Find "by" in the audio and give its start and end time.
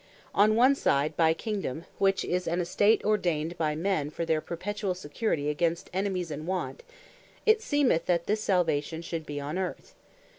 1.15-1.31, 3.59-3.75